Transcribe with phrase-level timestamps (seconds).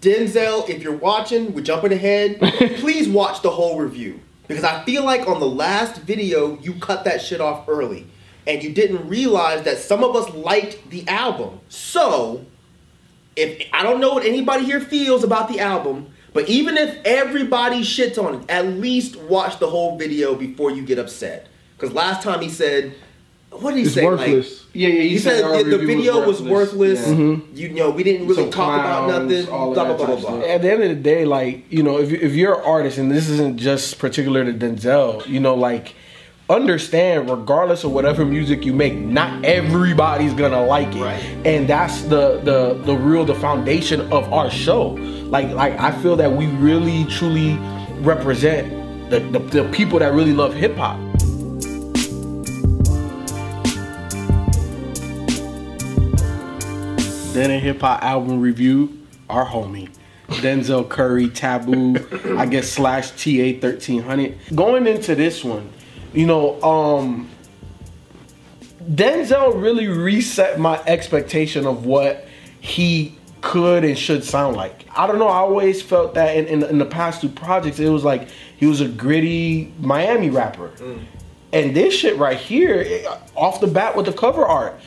[0.00, 2.38] Denzel, if you're watching, we're jumping ahead.
[2.78, 7.04] please watch the whole review because I feel like on the last video you cut
[7.04, 8.06] that shit off early,
[8.46, 11.60] and you didn't realize that some of us liked the album.
[11.68, 12.46] So,
[13.36, 17.82] if I don't know what anybody here feels about the album, but even if everybody
[17.82, 21.48] shits on it, at least watch the whole video before you get upset.
[21.76, 22.94] Because last time he said,
[23.50, 24.04] what did he It's say?
[24.04, 24.66] worthless.
[24.72, 25.02] Yeah, yeah.
[25.02, 27.00] He, said, our the video was worthless.
[27.06, 27.14] Yeah.
[27.14, 27.56] Mm-hmm.
[27.56, 29.48] You know, we didn't really Some talk about nothing.
[29.48, 30.40] all Blah blah blah blah blah.
[30.46, 32.98] At the end of the day, like you know, if you, if you're an artist,
[32.98, 35.94] and this isn't just particular to Denzel, you know, like
[36.48, 41.22] understand, regardless of whatever music you make, not everybody's gonna like it, Right.
[41.46, 44.90] and that's the the the real the foundation of our show.
[45.30, 47.54] Like like I feel that we really truly
[48.02, 50.76] represent the the, the people that really love hip
[57.32, 59.88] Then a hip hop album review, our homie.
[60.28, 61.96] Denzel Curry, Taboo,
[62.36, 64.38] I guess slash TA thirteen hundred.
[64.54, 65.68] Going into this one,
[66.12, 67.28] you know, um
[68.90, 72.26] Denzel really reset my expectation of what
[72.60, 74.84] he could and should sound like.
[74.96, 75.28] I don't know.
[75.28, 78.66] I always felt that in, in, in the past two projects, it was like he
[78.66, 80.70] was a gritty Miami rapper.
[81.52, 84.78] And this shit right here, it- off the bat with the cover art,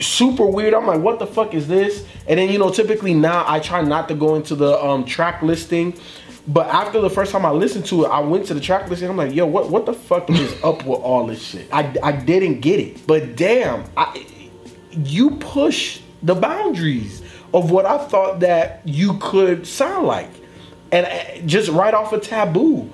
[0.00, 0.74] super weird.
[0.74, 2.06] I'm like, what the fuck is this?
[2.28, 5.42] And then you know, typically now I try not to go into the um, track
[5.42, 5.98] listing.
[6.46, 9.08] But after the first time I listened to it, I went to the track listing.
[9.08, 11.68] I'm like, yo, what what the fuck is up with all this shit?
[11.72, 13.06] I, I didn't get it.
[13.06, 14.26] But damn, I,
[14.92, 17.22] you push the boundaries
[17.54, 20.30] of what I thought that you could sound like.
[20.92, 22.90] And uh, just right off a taboo.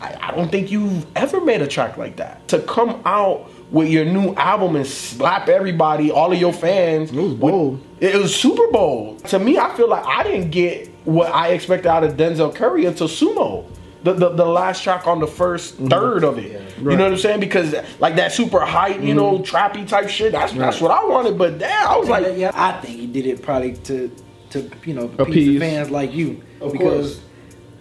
[0.00, 2.46] I, I don't think you've ever made a track like that.
[2.48, 7.12] To come out with your new album and slap everybody, all of your fans.
[7.12, 7.84] It was bold.
[8.00, 9.24] It was super bold.
[9.26, 12.84] To me, I feel like I didn't get what I expected out of Denzel Curry
[12.86, 13.66] until Sumo.
[14.02, 15.90] The, the, the last track on the 1st mhm.
[15.90, 16.74] third of it.
[16.78, 17.40] You know what I'm saying?
[17.40, 19.44] Because like that super hype, you know, mhm.
[19.44, 21.36] trappy type shit, that's that's what I wanted.
[21.36, 24.10] But damn, I was like, yeah, I think he did it probably to,
[24.50, 25.60] to you know, appease, Appease.
[25.60, 26.42] fans like you.
[26.62, 27.24] Of because, course.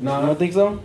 [0.02, 0.82] No, I don't think so.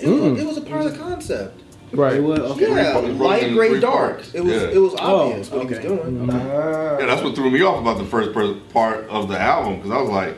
[0.00, 1.60] It, was, it was a part of the concept.
[1.92, 2.16] Right.
[2.16, 2.68] It was okay.
[2.70, 4.16] Yeah, light, gray, dark.
[4.18, 4.34] parts.
[4.34, 4.68] It was Yeah.
[4.68, 5.88] it was Oh, obvious what he was okay.
[5.88, 6.26] doing.
[6.28, 8.32] Yeah, that's what threw me off about the first
[8.72, 10.36] part of the album because I was like,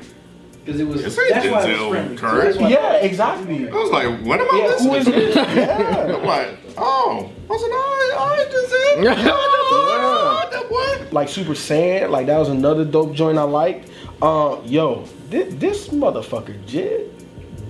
[0.65, 1.03] Because it was.
[1.03, 2.17] This ain't that's why it was Denzel friendly.
[2.17, 2.45] Curry.
[2.45, 3.69] That's why- yeah, exactly.
[3.69, 5.15] I was like, when am I Yeah, who is listening?
[5.21, 5.35] this?
[5.37, 6.17] Yeah.
[6.21, 8.99] I'm like, oh, I said, all right, all right, this is it.
[9.33, 11.07] Oh, that boy.
[11.13, 13.89] like Super Saiyan, like that was another dope joint I liked.
[14.23, 17.09] Uh, yo, this, this motherfucker Jid,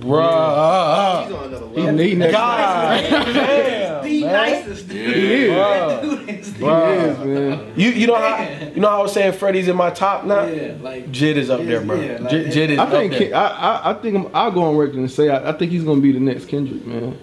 [0.01, 1.25] bruh.
[1.25, 1.97] He's on another He, level.
[1.99, 2.31] he next.
[2.33, 4.31] God damn, The man.
[4.33, 5.15] nicest dude.
[5.15, 5.51] He is.
[5.51, 6.01] Bruh.
[6.01, 7.73] Dude is the- He is, man.
[7.75, 8.43] You you know how
[8.75, 10.45] you know how I was saying Freddie's in my top now.
[10.45, 11.99] Yeah, like Jid is up there, bro.
[11.99, 13.35] yeah, like- Jid, Jid is I up think there.
[13.35, 15.83] I, I I think I'm, I'll go on record and say I, I think he's
[15.83, 17.17] gonna be the next Kendrick, man.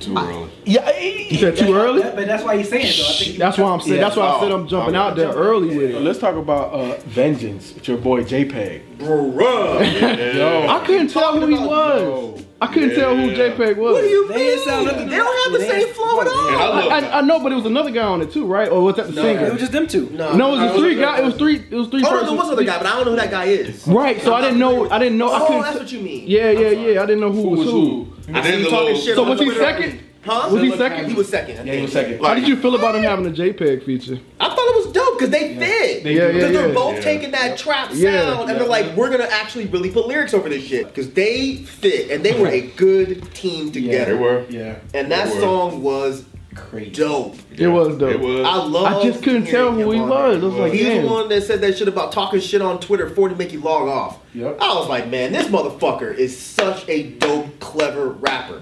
[0.00, 0.50] Too early.
[0.64, 2.02] yeah, You said too early.
[2.02, 3.04] That- but that's why he's saying though.
[3.08, 3.94] I think he- That's why I'm saying.
[3.96, 4.00] Yeah.
[4.02, 5.04] That's why I said Oh, I'm jumping okay.
[5.04, 6.00] out there early with it.
[6.02, 8.82] Let's talk about uh, Vengeance with your boy JPEG.
[8.98, 10.34] Bruh.
[10.36, 12.44] Yo, I couldn't tell who he was.
[12.60, 13.50] I couldn't tell who Yeah.
[13.54, 13.92] JPEG was.
[13.92, 14.64] What do you They mean?
[14.64, 16.90] sound nothing They don't have the They- same flow at And I all.
[16.90, 18.68] I, I know, but it was another guy on it too, right?
[18.68, 19.46] Or was that the No, singer?
[19.46, 20.08] it was just them two.
[20.12, 21.18] No, no, it was a three guy.
[21.20, 21.62] It was three.
[21.70, 22.00] It was three.
[22.04, 22.28] Oh, no, persons.
[22.30, 23.86] there was another guy, but I don't know who that guy is.
[23.86, 24.20] Right.
[24.22, 24.90] So I didn't know.
[24.90, 25.28] I didn't know.
[25.30, 25.62] I Oh, couldn't.
[25.62, 26.24] that's what you mean.
[26.26, 27.02] yeah, yeah, yeah.
[27.02, 27.80] I didn't know who, who was was who.
[27.80, 28.08] who?
[28.34, 30.00] I see then you talking shit So was he second?
[30.24, 30.48] Huh?
[30.52, 31.08] Was he second?
[31.08, 31.60] He was second.
[31.60, 32.22] I Yeah, he was second.
[32.24, 34.18] How did you feel about him having a JPEG feature?
[34.40, 36.04] I thought it was dope because they fit.
[36.04, 36.26] They Yeah, do.
[36.26, 37.00] yeah, Because they're both Yeah.
[37.00, 38.40] taking that trap sound Yeah.
[38.40, 40.86] and they're like, we're gonna actually really put lyrics over this shit.
[40.86, 44.14] Because they fit and they were a good team together.
[44.14, 44.44] they were.
[44.50, 45.40] Yeah, And that were.
[45.40, 46.24] song was
[46.54, 46.90] crazy.
[46.90, 47.36] dope.
[47.56, 48.10] It was dope.
[48.10, 48.40] It was.
[48.44, 48.86] I love.
[48.86, 50.42] I just couldn't tell who he was.
[50.42, 51.04] I was like, He's damn.
[51.06, 53.60] the one that said that shit about talking shit on Twitter before to make you
[53.60, 54.18] log off.
[54.34, 54.58] Yep.
[54.60, 58.60] I was like, man, this motherfucker is such a dope, clever rapper.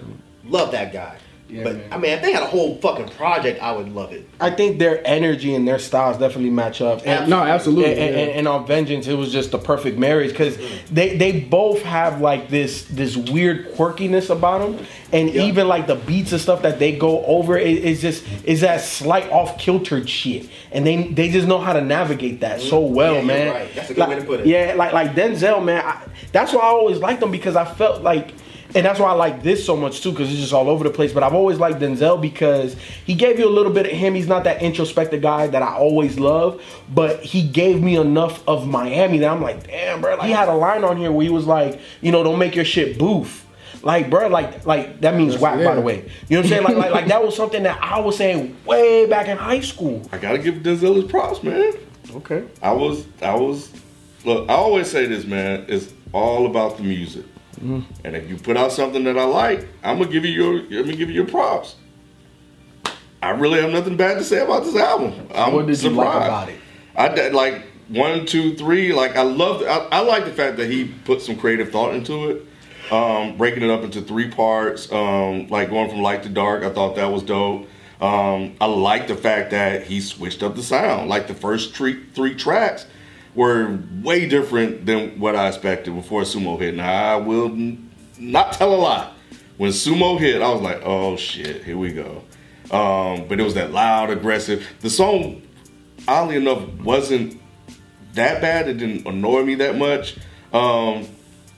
[0.48, 1.16] Love that guy.
[1.48, 1.92] Yeah, but man.
[1.92, 4.28] I mean, if they had a whole fucking project, I would love it.
[4.40, 7.02] I think their energy and their styles definitely match up.
[7.06, 7.92] And, No, absolutely.
[7.92, 8.36] and, and, yeah.
[8.38, 10.88] and on Vengeance, it was just the perfect marriage because mm.
[10.90, 15.44] they they both have like this this weird quirkiness about them, and Yeah.
[15.44, 18.80] even like the beats and stuff that they go over is is just is that
[18.80, 22.90] slight off kilter shit, and they they just know how to navigate that so mm.
[22.90, 23.54] well, Yeah, you're man.
[23.54, 23.74] right.
[23.74, 24.46] That's a good Like- way to put it.
[24.46, 25.84] Yeah, like like Denzel, man.
[25.84, 26.02] I,
[26.32, 28.32] that's why I always liked him because I felt like.
[28.76, 30.90] And that's why I like this so much too, because it's just all over the
[30.90, 31.10] place.
[31.10, 32.76] But I've always liked Denzel because
[33.06, 34.14] he gave you a little bit of him.
[34.14, 36.62] He's not that introspective guy that I always love,
[36.92, 40.16] but he gave me enough of Miami that I'm like, damn, bro.
[40.16, 42.54] Like, he had a line on here where he was like, you know, don't make
[42.54, 43.46] your shit boof.
[43.82, 46.10] Like, bro, like, like that means whack, by the way.
[46.28, 46.64] You know what I'm saying?
[46.64, 50.06] Like, like, like that was something that I was saying way back in high school.
[50.12, 51.72] I gotta give Denzel his props, man.
[52.16, 52.44] Okay.
[52.60, 53.72] I was, I was.
[54.24, 55.64] Look, I always say this, man.
[55.66, 57.24] It's all about the music.
[58.04, 60.84] And if you put out something that I like, I'm gonna give you your I'm
[60.84, 61.76] gonna give you your props.
[63.22, 65.28] I really have nothing bad to say about this album.
[65.34, 66.60] I'm What did you like about it?
[66.94, 68.92] I did like one, two, three.
[68.92, 69.62] Like I love.
[69.62, 72.46] I, I like the fact that he put some creative thought into it,
[72.92, 74.90] um, breaking it up into three parts.
[74.92, 76.62] Um, like going from light to dark.
[76.62, 77.68] I thought that was dope.
[78.00, 81.08] Um, I like the fact that he switched up the sound.
[81.08, 82.86] Like the first three three tracks
[83.36, 86.74] were way different than what I expected before Sumo hit.
[86.74, 89.10] Now I will n- not tell a lie.
[89.58, 92.22] When Sumo hit, I was like, "Oh shit, here we go."
[92.70, 94.66] Um, but it was that loud, aggressive.
[94.80, 95.42] The song,
[96.08, 97.40] oddly enough, wasn't
[98.14, 98.68] that bad.
[98.68, 100.16] It didn't annoy me that much.
[100.52, 101.06] Um,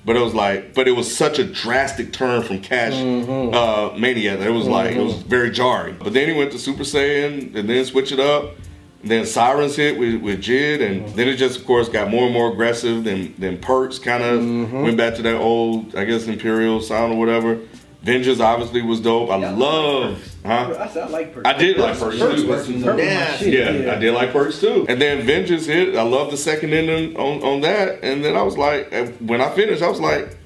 [0.04, 4.36] but it was like, but it was such a drastic turn from Cash uh, Mania
[4.36, 5.96] that it was like it was very jarring.
[6.02, 8.54] But then he went to Super Saiyan and then switch it up.
[9.02, 11.16] And then Sirens hit with, with Jid, and mm-hmm.
[11.16, 13.04] then it just, of course, got more and more aggressive.
[13.04, 14.82] Then then Percs kind of mm-hmm.
[14.82, 17.60] went back to that old, I guess, Imperial sound or whatever.
[18.02, 19.28] Vengeance obviously was dope.
[19.30, 20.76] I Yeah, I like love, huh?
[20.78, 21.46] I said I like Percs.
[21.46, 22.46] I did like Percs Percs too.
[22.46, 23.52] was Percs was my shit.
[23.52, 24.86] Yeah, I did like Percs too.
[24.88, 25.96] And then Vengeance hit.
[25.96, 27.98] I love the second ending on, on that.
[28.02, 30.36] And then I was like, when I finished, I was like,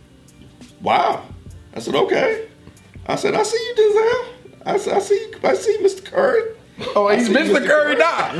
[0.81, 1.25] wow.
[1.75, 2.49] I said, okay.
[3.06, 4.66] I said, I see you, Denzel.
[4.66, 6.04] I said, I see you, I see Mr.
[6.04, 6.43] Curry.
[6.95, 7.59] Oh, he's Mr.
[7.59, 7.67] Mr.
[7.67, 7.97] Curry Curry.
[7.97, 8.33] now.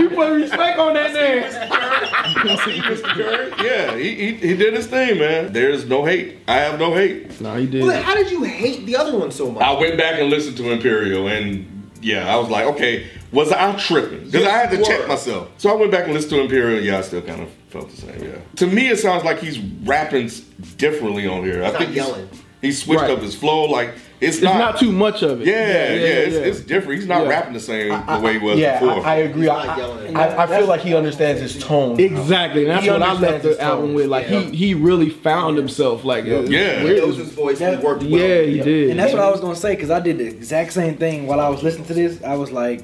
[0.00, 1.44] you put respect on that name.
[1.46, 3.02] I see Mr.
[3.14, 3.52] Curry.
[3.66, 5.52] Yeah, he, he, he did his thing, man.
[5.52, 6.38] There's no hate.
[6.48, 7.40] I have no hate.
[7.40, 7.84] No, he did.
[7.86, 9.62] But how did you hate the other one so much?
[9.62, 13.74] I went back and listened to Imperial, and yeah, I was like, okay, was I
[13.76, 14.24] tripping?
[14.24, 15.50] Because I had to check myself.
[15.58, 16.82] So I went back and listened to Imperial.
[16.82, 18.22] Yeah, I still kind of felt the same.
[18.24, 18.38] Yeah.
[18.56, 20.30] To me, it sounds like he's rapping
[20.76, 21.64] differently on here.
[21.64, 22.28] I think he's- yelling.
[22.60, 23.10] He switched Right.
[23.10, 23.64] up his flow.
[23.66, 24.58] Like it's, it's not.
[24.58, 25.46] not, too much of it.
[25.46, 26.40] yeah, yeah, it's, yeah.
[26.42, 27.00] it's different.
[27.00, 27.28] He's not Yeah.
[27.30, 29.04] rapping the same the way he was Yeah, before.
[29.04, 29.42] I, I agree.
[29.42, 30.12] He's I.
[30.14, 31.98] I, I feel like he understands his tone.
[32.00, 32.62] Exactly.
[32.62, 33.94] And that's He what I left understands the album tone.
[33.94, 34.06] with.
[34.06, 34.40] Like Yeah.
[34.40, 36.04] he he really found himself.
[36.04, 36.80] Like it was- Yeah.
[36.80, 37.58] He it was- his voice.
[37.58, 38.10] He worked well.
[38.10, 38.90] yeah, he did.
[38.90, 41.40] And that's what I was gonna say because I did the exact same thing while
[41.40, 42.22] I was listening to this.
[42.22, 42.82] I was like,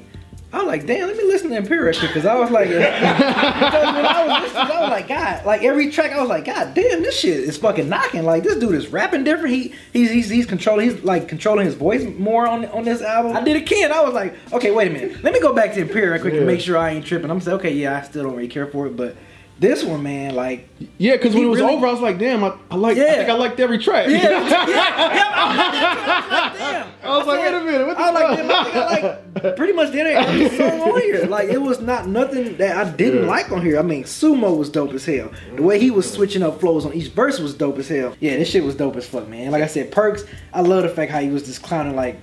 [0.53, 4.05] I was like, damn, let me listen to Imperial because I was like, because when
[4.05, 7.01] I was listening, I was like, God, like every track, I was like, God damn,
[7.03, 8.23] this shit is fucking knocking.
[8.23, 9.55] Like this dude is rapping different.
[9.55, 13.35] He he's he's, he's controlling, he's like controlling his voice more on on this album.
[13.37, 13.91] I did it again.
[13.93, 16.39] I was like, okay, wait a minute, let me go back to Imperial quick Yeah.
[16.39, 17.31] and make sure I ain't tripping.
[17.31, 19.15] I'm saying, okay, yeah, I still don't really care for it, but
[19.61, 20.67] this one, man, like,
[20.97, 22.97] yeah, because when it was really- over, I was like, damn, I, I like.
[22.97, 24.09] I think I liked every track.
[24.09, 24.17] yeah,
[24.49, 26.87] yeah, yeah, I was like, damn.
[27.03, 28.37] I was like, wait a minute, what the I was like, fuck?
[28.37, 31.25] damn, I think I like pretty much did every song on here.
[31.27, 33.29] Like it was not nothing that I didn't Yeah.
[33.29, 33.77] like on here.
[33.77, 35.31] I mean, Sumo was dope as hell.
[35.55, 38.15] The way he was switching up flows on each verse was dope as hell.
[38.19, 39.51] Yeah, this shit was dope as fuck, man.
[39.51, 42.19] Like I said, Percs, I love the fact how he was just clowning like.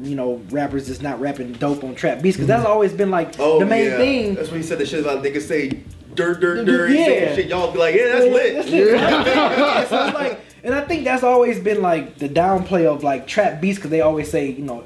[0.00, 2.68] You know, rappers just not rapping dope on trap beats because that's mm.
[2.68, 3.96] always been like Oh, the main yeah.
[3.98, 4.34] thing.
[4.34, 5.82] That's when he said the shit about niggas say
[6.14, 6.90] dirt, dirt, dirt.
[6.90, 7.06] Yeah.
[7.08, 7.34] Yeah.
[7.34, 7.46] Shit.
[7.46, 8.54] Y'all be like, yeah, that's lit.
[8.54, 8.92] That's lit.
[9.00, 13.26] Yeah, so it's like, and I think that's always been like the downplay of like
[13.26, 14.84] trap beats because they always say you know.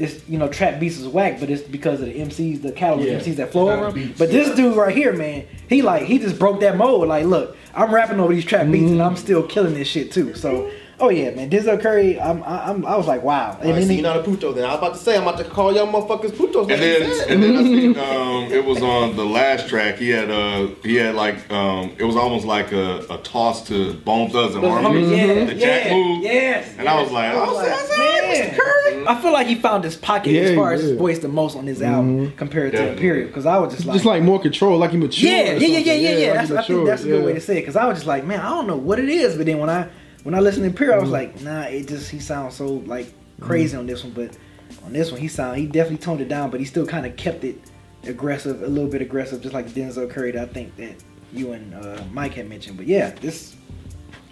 [0.00, 3.02] It's you know trap beats is whack, but it's because of the MCs, the caliber
[3.04, 3.14] Yeah.
[3.14, 3.94] of MCs that flow over over 'em.
[3.94, 4.16] beats.
[4.16, 7.08] But this dude right here, man, he like he just broke that mold.
[7.08, 10.34] Like, look, I'm rapping over these trap beats and I'm still killing this shit too.
[10.34, 13.56] So, oh yeah, man, Denzel Curry, I'm, I'm I was like, wow.
[13.60, 14.52] And I then see he- you not a puto.
[14.52, 16.68] Then I was about to say I'm about to call y'all motherfuckers putos.
[16.68, 19.96] Like And then, and then I think um, it was on the last track.
[19.96, 23.94] He had uh, he had like um, it was almost like a, a toss to
[23.94, 26.22] Bone Thugs and Harmony, yeah, the Jack yeah, move.
[26.22, 28.52] yes, And I was like, I was oh, like, man.
[28.52, 28.58] Mr.
[28.58, 29.06] Curry.
[29.06, 31.56] I feel like he found his pocket Yeah, as far as his voice the most
[31.56, 32.96] on this album compared to Definitely.
[32.96, 33.26] Imperial.
[33.28, 35.22] Because I was just like, Just like more control, like he matured.
[35.32, 36.26] yeah, yeah, yeah, yeah, yeah, yeah.
[36.40, 37.26] like That's, I think that's a good yeah.
[37.26, 37.60] way to say it.
[37.62, 39.36] Because I was just like, man, I don't know what it is.
[39.36, 39.88] But then when I
[40.28, 43.14] when I listened to Imperial, I was like, nah, it just he sounds so like
[43.40, 44.12] crazy on this one.
[44.12, 44.36] But
[44.84, 47.16] on this one, he sound he definitely toned it down, but he still kind of
[47.16, 47.58] kept it
[48.04, 50.32] aggressive, a little bit aggressive, just like Denzel Curry.
[50.32, 50.96] That I think that
[51.32, 52.76] you and uh, Mike had mentioned.
[52.76, 53.56] But yeah, this.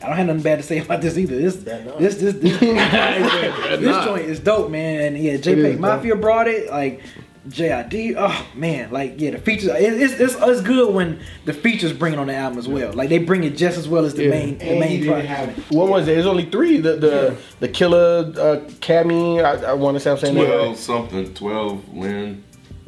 [0.03, 1.39] I don't have nothing bad to say about this either.
[1.39, 5.01] This, this, this, this, this joint is dope, man.
[5.01, 5.81] And yeah, is JPEG dope.
[5.81, 6.69] Mafia brought it.
[6.69, 7.01] Like
[7.49, 9.69] JID, oh man, like yeah, the features.
[9.73, 12.93] It's, it's it's good when the features bring it on the album as well.
[12.93, 14.31] Like they bring it just as well as the Yeah.
[14.31, 15.29] main the And main didn't project.
[15.29, 15.65] have it.
[15.71, 16.15] What was it?
[16.15, 16.79] There's only three.
[16.79, 19.43] The the the killer, uh, Cammy.
[19.45, 20.47] I, I want to say I'm saying that.
[20.47, 21.89] Twelve something, twelve.
[21.95, 22.43] Lynn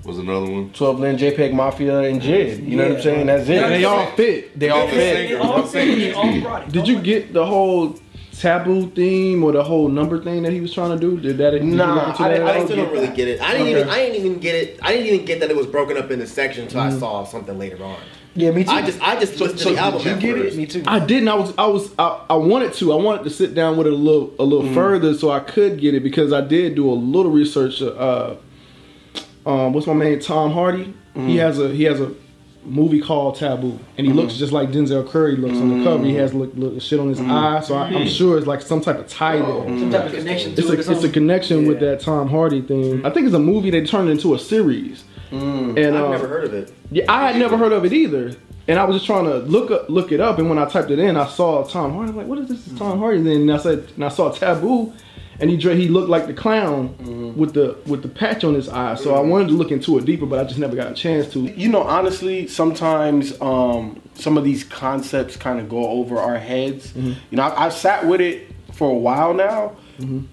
[0.04, 0.70] was another one.
[0.70, 2.66] Twelve'len, JPEG Mafia, and Jid.
[2.66, 3.26] You know what I'm saying?
[3.26, 3.62] That's it.
[3.62, 4.58] And they all fit.
[4.58, 5.38] They all fit.
[5.40, 6.72] all the all brought.
[6.72, 7.98] Did you get the whole
[8.38, 11.18] taboo theme or the whole number thing that he was trying to do?
[11.20, 11.50] Did that?
[11.50, 13.40] Did Nah, I that didn't- I still don't really get it.
[13.42, 13.70] I didn't Okay.
[13.80, 13.88] even.
[13.88, 14.78] I didn't even get it.
[14.82, 17.58] I didn't even get that it was broken up into sections until I saw something
[17.58, 17.96] later on.
[18.34, 18.70] Yeah, me too.
[18.70, 20.56] I just, I just listened to the album did you at get it?
[20.56, 20.84] me too.
[20.86, 21.28] I didn't.
[21.28, 21.52] I was.
[21.58, 21.90] I was.
[21.98, 22.92] I, I wanted to.
[22.92, 25.80] I wanted to sit down with it a little, a little further, so I could
[25.80, 27.82] get it because I did do a little research.
[27.82, 28.34] Uh,
[29.44, 30.20] um, what's my man?
[30.20, 30.94] Tom Hardy.
[31.16, 31.68] He has a.
[31.70, 32.12] He has a
[32.68, 34.40] movie called Taboo, and he looks mm-hmm.
[34.40, 36.04] just like Denzel Curry looks on the cover.
[36.04, 37.30] He has look, look shit on his mm-hmm.
[37.30, 39.44] eye, so I, I'm sure it's like some type of tie there.
[39.44, 39.80] Mm-hmm.
[39.80, 40.74] Some type of connection to It's it.
[40.74, 41.12] a, it's a something.
[41.12, 43.04] connection with that Tom Hardy thing.
[43.04, 45.04] I think it's a movie they turned into a series.
[45.30, 45.76] Mm.
[45.76, 46.72] And I've uh, never heard of it.
[46.90, 48.32] yeah, I had never heard of it either.
[48.66, 50.90] And I was just trying to look up, look it up, and when I typed
[50.90, 52.10] it in, I saw Tom Hardy.
[52.10, 52.78] I'm like, "What is this?
[52.78, 52.98] Tom mm.
[52.98, 54.92] Hardy?" Then I said, and I saw Taboo,
[55.40, 57.38] and he he looked like the clown mm-hmm.
[57.38, 58.94] with the with the patch on his eye.
[58.96, 59.30] So I mm-hmm.
[59.30, 61.40] wanted to look into it deeper, but I just never got a chance to.
[61.40, 66.88] You know, honestly, sometimes um, some of these concepts kind of go over our heads.
[66.92, 67.12] Mm-hmm.
[67.30, 69.76] You know, I, I've sat with it for a while now,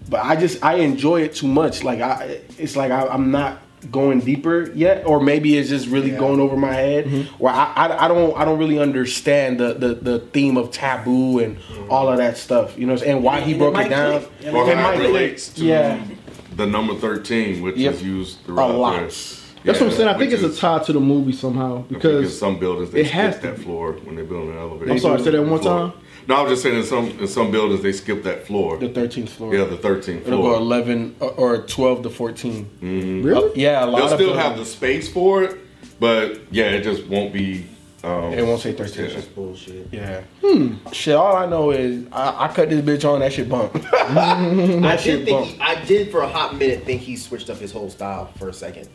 [0.10, 1.84] but I just I enjoy it too much.
[1.84, 3.62] Like I, it's like I, I'm not
[3.92, 7.06] going deeper yet, or maybe it's just really going over my head.
[7.06, 7.34] Mm-hmm.
[7.44, 11.40] Where I, I I don't I don't really understand the the, the theme of taboo
[11.40, 11.58] and
[11.90, 12.78] all of that stuff.
[12.78, 14.20] You know, and why he And broke might it down.
[14.22, 14.32] click.
[14.42, 15.08] Yeah, Or It how might click.
[15.08, 16.04] relates to Yeah.
[16.56, 17.94] the number 13, which Yep.
[17.96, 18.94] is used A throughout lot.
[18.94, 19.02] there.
[19.64, 20.10] That's what I'm saying.
[20.10, 22.92] I think which it's is- a tie to the movie somehow because because some buildings
[22.92, 23.64] they it has skip to that be.
[23.64, 24.92] floor when they're building an elevator.
[24.92, 25.80] I'm sorry, say that one Floor.
[25.90, 25.94] time.
[26.28, 28.78] No, I was just saying in some in some buildings they skip that floor.
[28.78, 29.56] The 13th floor.
[29.56, 30.28] yeah, the 13th floor.
[30.28, 32.66] It'll go 11 or- or 12 to 14.
[32.66, 33.22] Mm-hmm.
[33.24, 33.50] really.
[33.50, 35.58] Uh, yeah, a lot They'll of still them- have the space for it,
[36.00, 37.66] but yeah, it just won't be.
[38.04, 39.10] Um, It won't say 13.
[39.10, 39.22] Yeah.
[39.34, 39.88] Bullshit.
[39.92, 40.22] Yeah.
[40.44, 40.76] Hmm.
[40.92, 43.76] Shit, all I know is I, I cut this bitch on, that shit bump.
[43.94, 44.14] I
[44.82, 45.52] that shit did think bump.
[45.52, 48.50] he, I did for a hot minute think he switched up his whole style for
[48.50, 48.90] a second.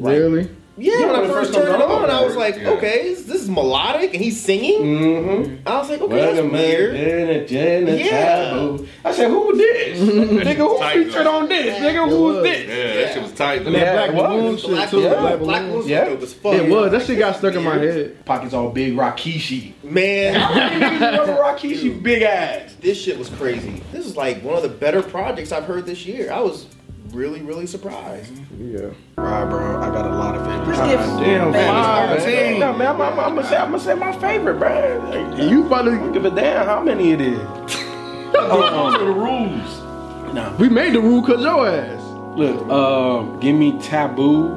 [0.00, 0.48] Like, Really?
[0.78, 2.56] Yeah, Yeah, when I when it first first turned it on, on, I was like,
[2.56, 2.70] yeah.
[2.70, 4.80] okay, this, this is melodic, and he's singing.
[4.82, 5.68] Mm-hmm.
[5.68, 7.50] I was like, okay, that's weird.
[7.50, 7.96] Yeah.
[7.96, 8.78] Yeah.
[9.04, 10.00] I said, who was this?
[10.00, 11.36] nigga, who Tight, featured though.
[11.36, 11.78] on this?
[11.78, 12.42] Nigga, who It was was.
[12.44, 12.68] this?
[12.68, 13.56] Yeah, that shit was tight.
[13.58, 13.72] And though.
[13.72, 14.22] that Yeah, Black it was.
[14.32, 15.00] Balloon shit Black, too.
[15.00, 15.68] yeah, Black Black Balloon.
[15.72, 16.04] Balloon's Yeah.
[16.06, 16.54] dope as fuck.
[16.54, 16.90] It was.
[16.92, 18.24] That shit got stuck in my head.
[18.24, 19.72] Pockets all big, Rikishi.
[19.84, 20.34] Man,
[20.80, 22.74] Remember Rikishi, big ass.
[22.80, 23.82] this shit was crazy.
[23.92, 26.32] This is like one of the better projects I've heard this year.
[26.32, 26.66] I was
[27.12, 28.32] really, really surprised.
[28.58, 28.90] Yeah.
[29.16, 29.80] Right, bro.
[29.80, 30.78] I got a lot of favorites.
[30.78, 32.58] Just give Damn, man, five.
[32.58, 34.98] No, man, I'm, I'm, I'm gonna say, I'm gonna say my favorite, bro.
[35.10, 37.38] Like, You about I don't give a damn how many it is.
[38.32, 40.34] Those are the rules.
[40.34, 40.54] No.
[40.58, 42.02] We made the rule cause your ass.
[42.36, 44.48] Look, um, give me Taboo,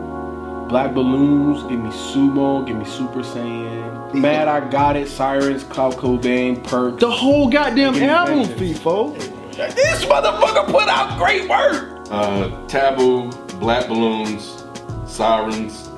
[0.69, 4.13] Black Balloons, give me Sumo, give me Super Saiyan.
[4.13, 6.99] Mad I Got It, Sirens, Clout Cobain, Perc.
[6.99, 8.79] The whole goddamn album, vengeance.
[8.79, 9.17] FIFO.
[9.55, 11.94] This motherfucker put out great work.
[12.11, 14.63] Uh, Taboo, Black Balloons,
[15.05, 15.89] Sirens,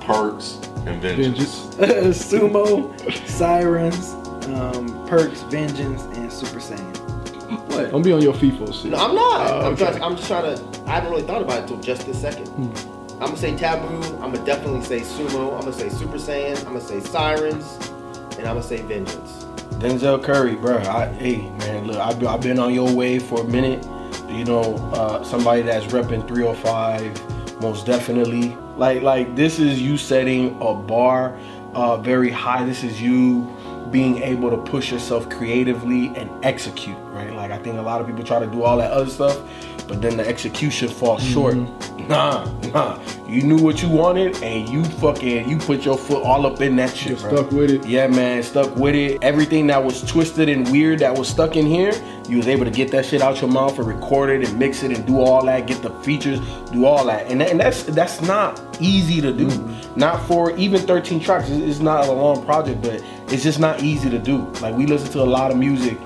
[0.00, 1.74] Percs, and Vengeance.
[1.76, 2.24] Vengeance.
[2.32, 4.12] Sumo, Sirens,
[4.48, 6.96] um, Percs, Vengeance, and Super Saiyan.
[7.68, 7.90] What?
[7.90, 8.92] Don't be on your FIFO shit.
[8.92, 9.50] No, I'm not.
[9.50, 9.84] Oh, I'm, okay.
[9.86, 10.82] just, I'm just trying to.
[10.86, 12.48] I haven't really thought about it until just this second.
[13.14, 14.02] I'm gonna say Taboo.
[14.16, 15.54] I'm gonna definitely say Sumo.
[15.54, 16.58] I'm gonna say Super Saiyan.
[16.58, 17.76] I'm gonna say Sirens,
[18.38, 19.44] and I'm gonna say Vengeance.
[19.80, 20.78] Denzel Curry, bro.
[20.78, 23.86] I, hey, man, look, I've been, I've been on your wave for a minute.
[24.30, 28.56] You know, uh, somebody that's repping 305, most definitely.
[28.76, 31.36] Like, like this is you setting a bar
[31.74, 32.64] uh, very high.
[32.64, 33.54] This is you
[33.90, 37.32] being able to push yourself creatively and execute, right?
[37.34, 39.40] Like, I think a lot of people try to do all that other stuff,
[39.88, 41.56] but then the execution falls short.
[42.08, 42.98] Nah, nah.
[43.28, 46.76] You knew what you wanted, and you fucking you put your foot all up in
[46.76, 47.86] that shit, stuck with it.
[47.86, 49.22] Yeah, man, stuck with it.
[49.22, 51.92] Everything that was twisted and weird that was stuck in here,
[52.30, 54.82] you was able to get that shit out your mouth and record it and mix
[54.84, 56.38] it and do all that, get the features,
[56.70, 57.26] do all that.
[57.26, 59.48] And, and that's that's not easy to do.
[59.96, 61.50] Not for even 13 tracks.
[61.50, 64.38] It's it's not a long project, but it's just not easy to do.
[64.62, 65.98] Like we listen to a lot of music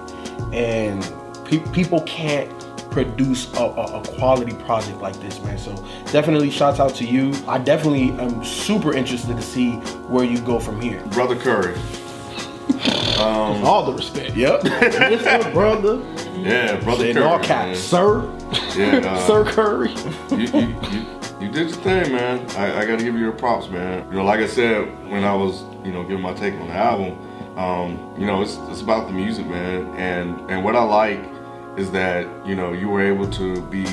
[0.53, 1.03] and
[1.45, 2.51] pe- people can't
[2.91, 5.59] produce a, a, a quality project like this, man.
[5.59, 5.75] So
[6.13, 7.35] definitely shouts out to you.
[7.47, 9.73] I definitely am super interested to see
[10.09, 11.03] where you go from here.
[11.09, 11.77] Brother Curry.
[13.19, 14.37] All the respect.
[14.37, 14.61] Yep.
[14.63, 15.53] Mr.
[15.53, 15.99] Brother,
[16.45, 17.25] Yeah, Brother in Curry.
[17.25, 17.79] all caps.
[17.81, 18.23] Sir.
[18.77, 19.91] Yeah, uh, Sir Curry.
[20.31, 21.07] you, you, you,
[21.41, 22.49] you did your thing, man.
[22.51, 24.07] I, I got to give you your props, man.
[24.09, 26.75] You know, like I said when I was, you know, giving my take on the
[26.75, 27.19] album,
[27.57, 29.87] um, you know, it's, it's about the music, man.
[29.97, 31.21] And and what I like
[31.79, 33.87] is that you know you were able to be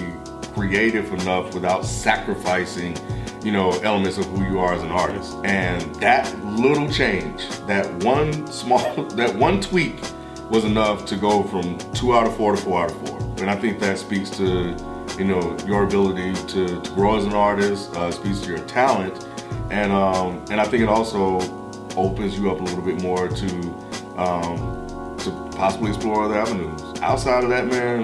[0.53, 2.97] creative enough without sacrificing,
[3.43, 5.37] you know, elements of who you are as an artist.
[5.45, 9.95] And that little change, that one small, that one tweak
[10.51, 13.17] was enough to go from two out of four to four out of four.
[13.39, 14.75] And I think that speaks to,
[15.17, 19.25] you know, your ability to, to grow as an artist, uh, speaks to your talent.
[19.71, 21.39] And, um, and I think it also
[21.95, 23.47] opens you up a little bit more to,
[24.17, 26.81] um, to possibly explore other avenues.
[27.01, 28.03] Outside of that, man,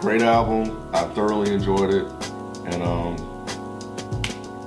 [0.00, 0.90] great album.
[0.92, 2.06] I thoroughly enjoyed it.
[2.64, 3.16] And, um,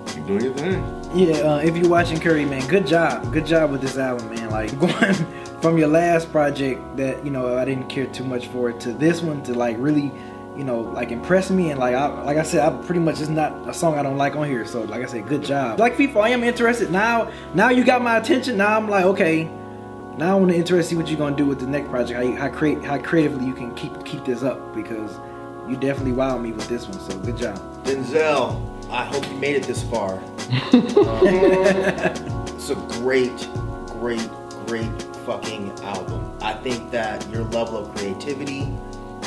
[0.08, 1.02] keep doing your thing.
[1.14, 4.50] Yeah, uh, if you're watching Curry, man, good job, good job with this album, man.
[4.50, 8.72] Like going from your last project that you know I didn't care too much for
[8.72, 10.12] to this one to like really
[10.56, 13.30] you know, like impressed me and like I like I said, I pretty much it's
[13.30, 14.64] not a song I don't like on here.
[14.68, 15.80] So like I said, good job.
[15.80, 17.32] Like FIFA, I am interested now.
[17.56, 18.58] Now you got my attention.
[18.58, 19.46] Now I'm like, okay.
[20.18, 22.24] Now I want to interest see what you're gonna do with the next project.
[22.24, 25.18] How, how create how creatively you can keep keep this up because
[25.68, 27.00] you definitely wowed me with this one.
[27.00, 27.58] So good job.
[27.84, 30.22] Denzel, I hope you made it this far.
[30.76, 31.26] Um,
[32.56, 33.50] it's a great,
[34.00, 34.30] great,
[34.68, 36.38] great fucking album.
[36.42, 38.68] I think that your level of creativity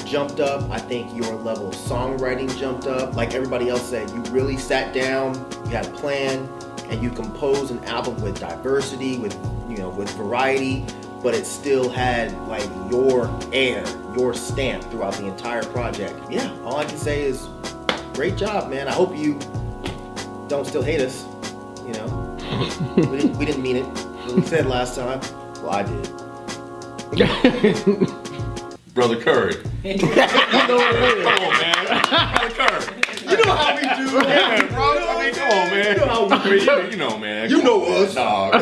[0.05, 0.69] jumped up.
[0.71, 3.15] I think your level of songwriting jumped up.
[3.15, 6.49] Like everybody else said, you really sat down, you had a plan,
[6.89, 9.35] and you composed an album with diversity, with
[9.69, 10.85] you know, with variety,
[11.23, 13.85] but it still had like your air,
[14.17, 16.19] your stamp throughout the entire project.
[16.31, 17.49] Yeah, all I can say is
[18.15, 18.89] great job, man.
[18.89, 19.39] I hope you
[20.49, 21.27] don't still hate us.
[21.87, 22.37] You know,
[22.97, 23.85] we, didn't, we didn't mean it.
[23.85, 25.21] What we said last time.
[25.69, 26.09] Well, I did.
[28.95, 29.53] Brother Curry.
[29.85, 30.11] Come
[30.71, 30.89] on,
[31.61, 31.87] man.
[32.09, 32.85] Brother Curry.
[33.29, 33.87] You know how we do,
[34.27, 34.97] Yeah, bro.
[34.97, 35.93] I mean, come on, man.
[35.93, 37.51] You know how we I mean, you, you know, man.
[37.51, 38.15] You know us.
[38.15, 38.55] Dog.